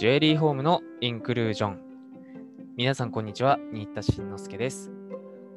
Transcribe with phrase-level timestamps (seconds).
[0.00, 1.80] ジュエリーホームのインクルージョン。
[2.74, 3.58] 皆さん、こんにちは。
[3.70, 4.90] 新田慎之介です。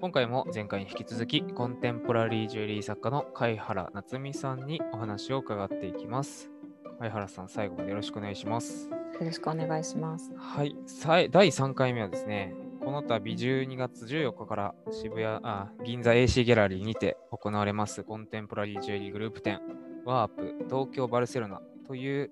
[0.02, 6.52] 今回も前回に引き続き、コンテンポラリージュエリー作家の貝原夏美さんにお話を伺っていきます。
[7.00, 8.90] 貝原さん、最後までよろしくお願いします。
[8.90, 10.30] よろしくお願いします。
[10.36, 12.54] はい、さい第3回目はですね、
[12.84, 19.62] この度12月14日から渋谷あ銀座 AC ギャラリーにて行われますコンテンポラリージュエリーグループ展
[20.04, 22.30] ワープ東京バルセロナという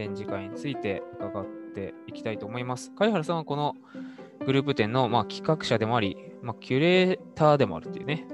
[0.00, 2.92] 展示会について伺っていきたいと思います。
[2.92, 3.74] 貝原さんはこの
[4.44, 8.26] グループ展の、まあ、企画者でもあり、まあ、キュレーターでもあるっていうね、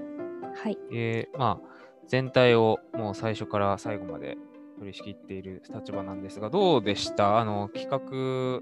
[0.54, 0.78] はい。
[0.92, 1.68] えーまあ、
[2.08, 4.38] 全体をもう最初から最後まで
[4.78, 7.38] 取り仕切っている立場なんですが、どうでした？
[7.38, 8.60] あの企画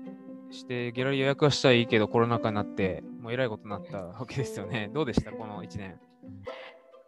[0.52, 4.90] して、ギャラリー予約はしたらいいけど、コロナ禍になって、もうえらいことになったわけですよね。
[4.94, 5.32] どうでした？
[5.32, 5.98] この1年。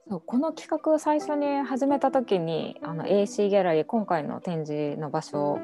[0.09, 5.59] そうこの企画を最初に始めた時にあの AC ギャラリー今回の展示の場所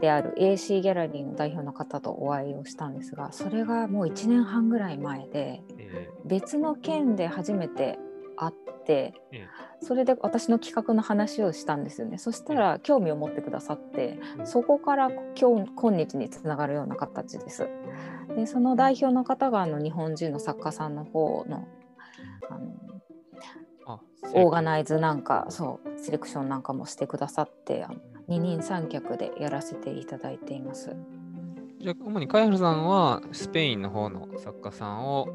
[0.00, 7.98] である AC ギャラリーの代表の方とお会いをしたんですがそれがもう1年半ぐらい前でえ別の県で初めて
[8.36, 8.52] 会っ
[8.84, 9.46] てえ
[9.80, 12.18] それで私の企画の話をしたんですよね。
[12.18, 14.46] そしたら興味を持ってくださってうん。
[14.46, 17.68] そこから今日今日につながるような形です。
[18.34, 21.68] でその代表の方があの日本人の作家さんの方の
[22.50, 22.72] あの
[23.86, 24.00] あ
[24.34, 27.96] オーガナイズなんかそうセレクションなんかもしてくださってあの
[28.28, 30.94] 二人三脚でやらせていただいています。
[31.80, 35.28] じゃあ、主に貝原さんはスペインの方の作家さんを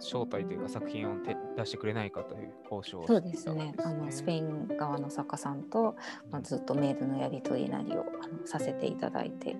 [0.00, 3.74] 招待というか作品をて出してくれないかという交渉をそうですね。
[3.84, 5.96] あのスペイン側の作家さんと、
[6.30, 9.56] まあ、ずっとメールのやり取りなりをあのさせていただいて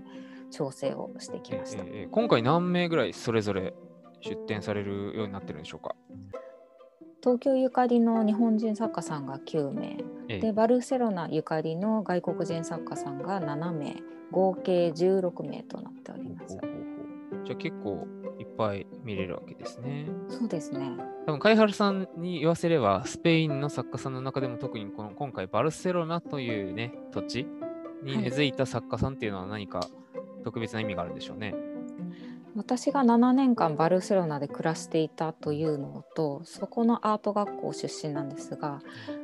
[0.50, 1.82] 調整をしてきました。
[1.82, 3.74] ええええ今回何名ぐらいそれぞれ
[4.20, 5.94] 出展されるようになってるんでしょうか？
[7.20, 13.96] 東京ゆかりの日本人作家さんが9名ええでバルセロナゆかりの外国人作家さんが7名
[14.30, 16.68] 合計16名となっておりますほう。
[16.68, 18.06] ほうほうじゃあ結構
[18.38, 20.06] いっぱい見れるわけですね。
[20.28, 20.92] そうですね。
[21.26, 27.46] 多分貝原さんに言わせれば、スペインの作家さんの中でも特にこの今回バルセロナというね、土地
[28.02, 29.80] に根付いた作家さんっていうのは何か
[30.44, 31.54] 特別な意味があるんでしょうね。
[32.58, 38.80] 私が7年間バルセロナで暮らしていたというのとそこのアート学校出身なんですが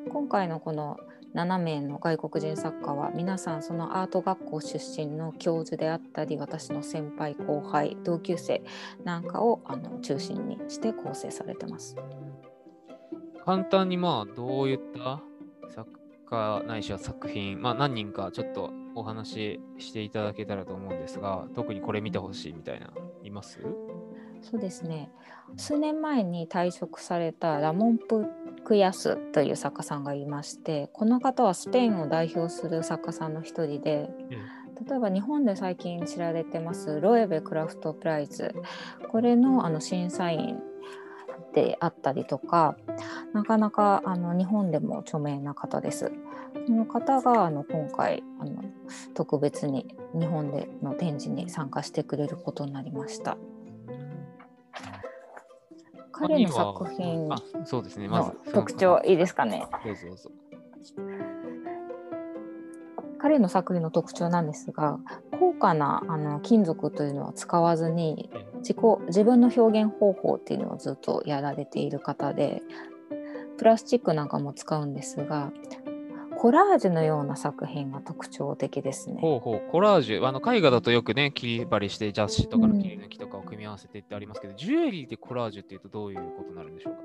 [0.09, 0.99] 今回のこの
[1.35, 8.63] 7名の外国人作家は皆さんそのアート学校出身の教授であったり私の先輩後輩同級生
[9.03, 11.97] なんかをあの中心にして構成されてます。
[13.45, 15.21] 簡単にまあどういった
[15.75, 15.91] 作
[16.31, 22.91] 家ないしは作品、まあ何人かちょっとお話ししていただけたらと思うんですが、特にこれ見てほしいみたいな、
[23.23, 23.61] います？
[24.43, 25.11] そうですね。
[25.57, 28.27] 数年前に退職されたラモン・プ
[28.65, 34.09] クヤスという作家さんがいましてこの方はスペインを代表する作家さんの一人で
[34.89, 38.55] 例えば日本で最近知られてますロエベクラフトプライズ。
[39.11, 40.59] これのあの審査員
[41.53, 42.77] であったりとか
[43.33, 46.13] なかなかあの日本でも著名な方です。
[46.67, 48.63] その方があの今回あの
[49.15, 53.37] 特別に日本での展示に参加してくれることになりました。
[56.13, 59.67] 彼の作品あそうですね、まのず特徴いいですかね。
[59.85, 60.31] どうぞどうぞ。
[63.25, 64.99] 彼の作品の特徴なんですが
[65.41, 68.77] 高価なあの金属というのは使わずにえ自己
[69.07, 72.61] 自分の表現方法っていうのをずっとやられている方で
[73.57, 75.53] プラスチックなんかも使うんですが
[76.37, 79.23] コラージュのような作品が特徴的ですね。
[79.23, 80.27] ほうほう、コラージュ。
[80.27, 87.01] あの絵画だとよくね、切り張りして雑誌とかのうん切り抜きとかを組み合わせてってありますけど、ジュエリーでコラージュっていうとどういうことになるんでしょうか？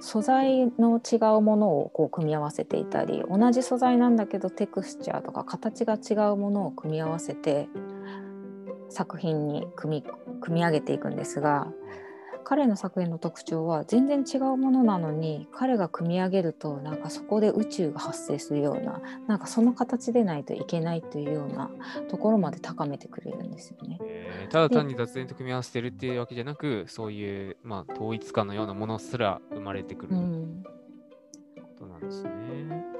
[0.00, 7.68] 素材の違うものをこう組み合わせていたり同じ素材なんだけどテクスチャーとか形が違うものを組み合わせて
[8.88, 11.68] 作品に組み組み上げていくんですが
[12.48, 21.72] 彼の作品の特徴は全然違うものなのに彼が組み上げるとなんかそこで宇宙が発生するようななんかその形でないといけないというような
[22.08, 23.98] ところまで高めてくれるんですよね。
[24.00, 30.62] えーただ単に雑然と組み合わせてるっていうわけじゃなく、そういう、まあ、統一感のようなものすら生まれてくるうん
[31.56, 32.95] ことなんですね。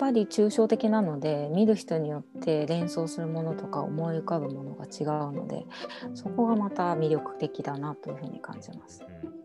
[0.00, 5.66] やっぱり抽象的なので見る人によって連想するものとか思い浮かぶものが違うので
[6.14, 9.04] そこがまた魅力的だなというふうに感じます。
[9.24, 9.40] うん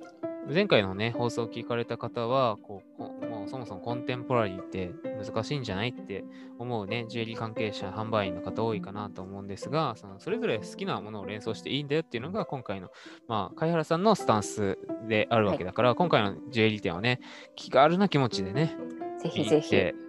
[0.47, 6.23] 前回のね、放送を聞かれた方は、こうこもうそもそもコンテンポラリーって難しいんじゃないって
[6.59, 12.89] 思うね、ジュエリー関係者、販売員の方多いかなと思うんですが、そのそれぞれ好きなものを連想していいんだよっていうのが今回の、
[13.27, 14.77] まあ、貝原さんのスタンス
[15.07, 17.21] であるわけだから、今回のジュエリー展はね、
[17.55, 18.77] 気軽な気持ちでね、
[19.17, 20.04] ぜひぜひ。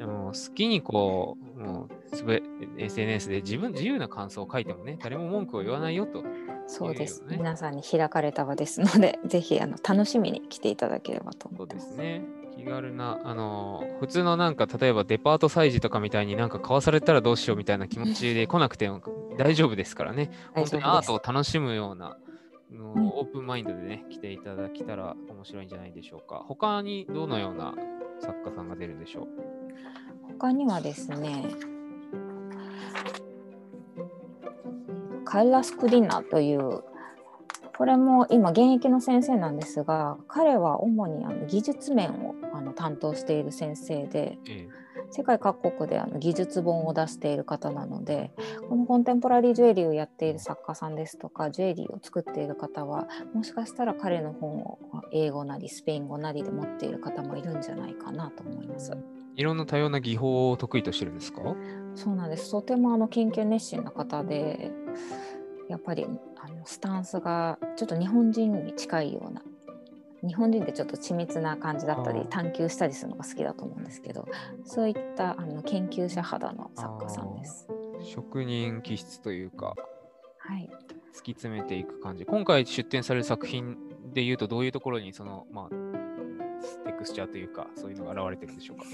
[0.00, 2.42] でも好きにこう、もうすべ
[2.78, 6.24] SNS で自分自由な感想を書いてもね、誰も文句を言わないよと。
[6.66, 11.88] そうです、ね皆さんに開かれた場ですので、 ぜひあの楽しみに来ていただければとそう思ってます。
[11.88, 12.22] ですね。
[12.56, 19.02] 気軽な、あの普通のなんか、例えばデパート催事とかみたいになんか買わされたらどうしようみたいな気持ちで来なくても
[19.36, 20.30] 大丈夫ですからね。
[20.54, 22.16] 本当にアートを楽しむような、
[22.72, 26.42] のうんオープンマインドでね、来ていただけたら面白いんじゃないでしょうか。
[26.48, 27.74] 他にどのような
[28.20, 29.22] 作家さんが出るんでしょ？
[29.22, 29.28] う
[30.38, 31.44] 他にはですね、
[35.24, 36.82] カイラ・スクリナという
[37.76, 44.68] これも今現役の先生なんですが彼は主にあの技術面をあの担当している先生でえ
[45.10, 48.32] 世界各国であの技術本を出している方なので
[48.68, 54.78] このコンテンポラリージュエリーをやっている作家さんですとかジュエリーを作っている方はもしかしたら彼の本を
[55.12, 58.96] 英語なりスペイン語なりで持っている方もいるんじゃないかなと思います。
[59.36, 61.40] いろんな多様な技法を得意としてるんですか？
[61.94, 64.70] そうなんですとてもあの研究熱心な方で
[65.68, 69.42] やっぱりあのスタンスがちょっと日本人に近いような
[70.26, 74.28] 日本人ってちょっと緻密な感じだったり探求したりするのが好きだと思うんですけど
[74.64, 77.68] そういったあの研究者肌の作家さんです。
[78.02, 79.74] 職人気質というか、
[80.38, 80.70] はい、
[81.14, 82.24] 突き詰めていく感じ。
[82.24, 83.76] 今回出展される作品
[84.14, 85.74] でいうと、どういうところにその、まあ、
[86.86, 88.84] テクスチャーというか、そういうのが現れてるんでしょうか？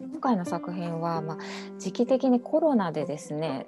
[0.00, 1.38] 今回の作品は、まあ、
[1.78, 3.66] 時期的にコロナでですね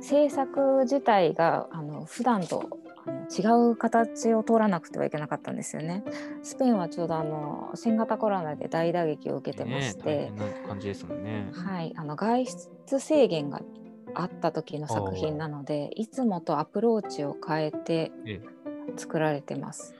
[0.00, 2.83] 制作自体があの普段とあ
[3.28, 6.02] の違う形を通らなくてはいけなかったんですよね。
[6.42, 11.50] スペインはちょうどあの新型コロナで大打撃を受けてまして、変な感じですもんね。
[11.52, 13.62] はい、あの外出制限が
[14.14, 18.40] あった時の作品なのでいつもとアプローチを変えてえ
[18.96, 19.94] 作られてます。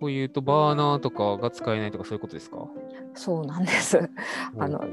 [0.00, 2.66] というと、バーナーとかが使えないとかそういうことですか？
[3.14, 4.10] そうなんです。
[4.58, 4.84] あの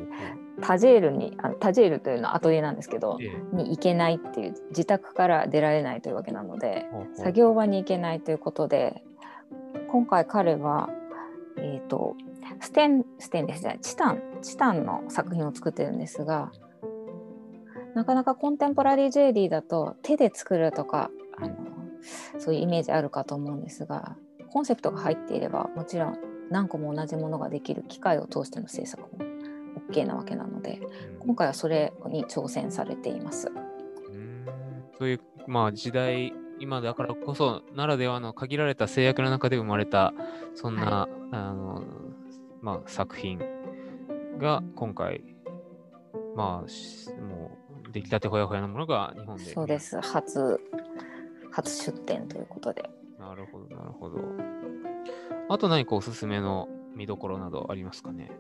[0.61, 3.55] タジェールにあタジェールというのはアトリエなんですけど、ええ。
[3.55, 7.15] に行けないっていう自宅から出られないというわけなのでほうほう。
[7.15, 9.03] 作業場に行けないということで
[9.89, 10.89] 今回彼は、
[11.57, 12.15] えー、と
[12.59, 16.51] ステンステンレスじゃないチタンチタンの作品を作ってるんですが
[17.95, 21.55] なかなかコンテンポラリージュエリーだと手で作るとかあの
[22.39, 24.15] そういうイメージあるかと思うんですが
[24.51, 26.17] コンセプトが入っていればもちろん
[26.49, 29.09] 何個も同じものができる機械を通しての制作も
[29.89, 30.81] OK なわけなので
[31.13, 33.47] うん今回はそれに挑戦されています。
[33.47, 34.45] うーん
[34.97, 40.13] そういう、まあ、時代、今だからこそならではの限られた制約の中で生まれた、
[40.55, 41.83] そんな、あの
[42.61, 43.39] まあ、作品
[44.37, 45.23] が今回、
[46.35, 47.57] まあ、しも
[47.87, 49.45] う出来たてほやほやのものが日本で。
[49.45, 49.79] そうで。
[49.79, 50.59] す初
[51.51, 52.89] 初出展ということで
[53.21, 54.17] なるほど、なるほど。
[55.49, 58.31] あと何かおすすめの見どころなどありますかね？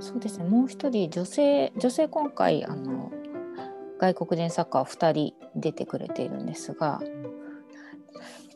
[0.00, 0.44] そうですね。
[0.44, 3.12] もう一人女性女性今回あの
[3.98, 7.00] 外国人作家は2人出てくれているんですが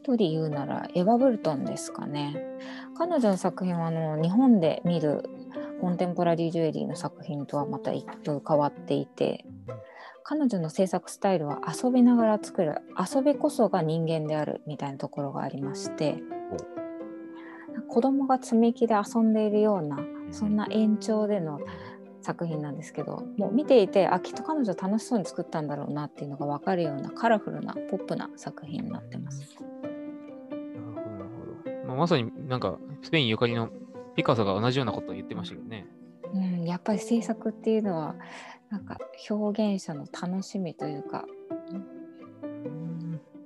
[0.05, 2.37] 1人言うならエヴァ・ブルトンですかね。
[2.97, 5.29] 彼女の作品はあの日本で見る
[5.81, 9.45] コンテンポラリージュエリーの作品とはまた一風変わっていて
[10.29, 16.17] 彼女の制作スタイルは遊びながら作る遊びこそが人間であるみたいなところがありまして
[17.89, 20.01] 子供が積み木で遊んでいるような
[20.33, 21.61] そんな延長での
[22.23, 29.39] 作品なんですけどもう見ていてあきっと彼女楽しそうに作ったんだろうなっていうのが分かるようなカラフルなポップな作品になってます。
[29.41, 30.03] なる
[31.05, 31.87] ほど。
[31.87, 33.69] まあ、まさになんか、スペインゆかりの
[34.17, 35.87] ピカソが同じようなことを言ってましたけどね。
[36.35, 38.17] うん、やっぱり制作っていうのは
[38.71, 38.99] なんか
[39.31, 41.25] 表現者の楽しみというか。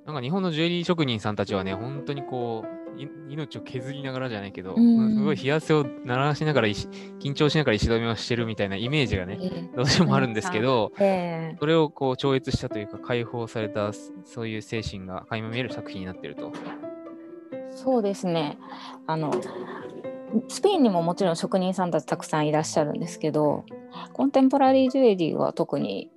[0.05, 5.15] なんか日本のジュエリー職人さんたちはね、本当にこう、い命を削りながらじゃないけど、うん。
[5.15, 6.87] すごい冷や汗を鳴らしながら石、
[7.19, 13.93] 緊張しながら石止めをしてるみたいなイメージがね、えどうしてもあるんですけど、えそれをこう超越したというか、解放された、
[14.25, 16.51] そういう精神が垣間見える作品になっていると。
[17.69, 18.57] そうですね。
[19.07, 19.31] あの
[20.47, 23.65] スペインにももちろん職人さんたちたくさんいらっしゃるんですけど
[24.13, 26.09] コンテンポラリージュエリーは特に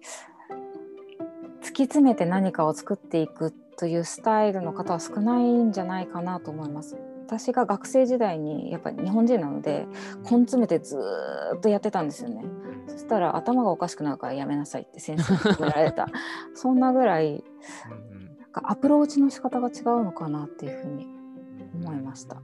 [1.62, 6.97] 突き詰めて何かを作っていくというスタイルの方は少ないんじゃないかなと思います。
[7.26, 9.87] 私が学生時代にやっぱり日本人なので
[10.23, 12.44] 根詰めてずーっとやってたんですよね。
[12.87, 16.06] そしたら頭がおかしくなるからやめなさいって先生に止められた
[16.54, 17.42] そんなぐらい
[18.40, 21.09] なんかアプローチの仕方が違うのかなっていうふうに
[21.75, 22.37] 思いました。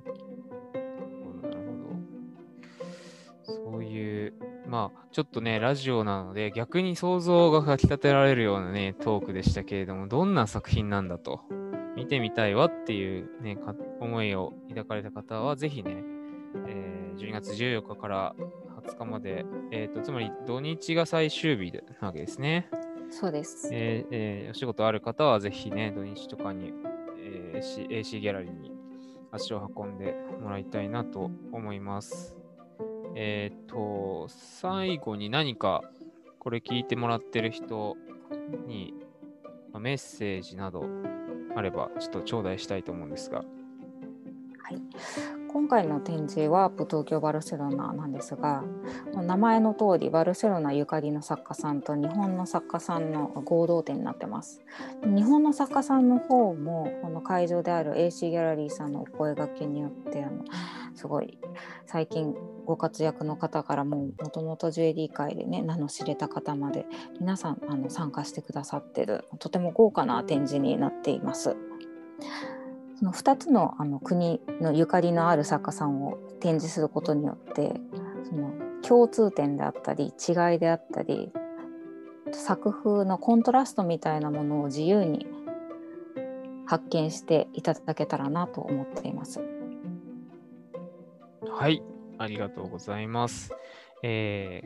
[3.51, 4.35] そういう、
[4.67, 11.41] まあ、ちょっとね、ラジオなので、逆に想像がかきたてられるようなね、トークでしたけれども、どんな作品なんだと、
[11.97, 16.03] 見てみたいわっていうね、か思いを抱かれた方は、ぜひね、
[16.67, 16.91] えー
[17.21, 22.69] 12月14日から20 20日まで、えーと、つまり土日が最終日なわけですね。
[23.11, 23.69] そうです。
[23.73, 26.73] えーえー、お仕事ある方はぜひね、土日とかに、
[27.19, 28.73] えー、AC, AC ギャラリーに
[29.33, 32.40] 足を運んでもらいたいなと思います。
[33.15, 35.83] えっ、ー、と、最後に何か
[36.39, 37.97] これ聞いてもらってる人
[38.67, 38.95] に
[39.79, 40.85] メッセージなど
[41.55, 43.39] あればちょっと頂戴したいと思うんですが。
[43.39, 43.45] は
[44.71, 48.63] い、今回の展示は東京バルセロナなんですが
[49.13, 54.63] 名前の通りバルセロナゆかりの作家さんと日本の作家さんの合同展になってます
[55.03, 60.45] 日本の作家さんの方もこの会場である AC ギャラリーさんのお声がけによってあの
[60.95, 61.37] すごい
[61.85, 62.33] 最近
[62.65, 66.87] ご活躍の方からももともとジュエリー界でね名の知れた方まで
[67.19, 71.57] 皆さんあの参加してくださってるとても豪華な展示になっています。
[73.01, 77.73] その2つのあの国のゆかりのある作家さんを展示することによって
[78.29, 78.53] その
[78.83, 81.33] 共通点であったり違いであったり
[82.31, 85.27] 作風のコントラストみたいなものを自由に
[86.67, 89.41] 発見していただけたらなと思っています。
[91.51, 91.83] はい、
[92.19, 93.51] ありがとうございます。
[94.03, 94.63] え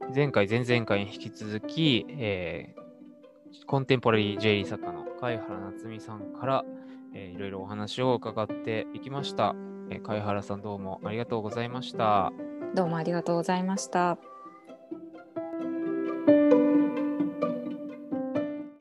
[0.00, 6.64] ー、前回、前々回に引き続き、えー、コンテンポラリー J リー作家の貝原夏美さんから、
[7.14, 9.54] えー、いろいろお話を伺っていきました、
[9.90, 12.32] えー、貝原さんどうもありがとうございました。
[12.74, 14.18] どうもありがとうございました。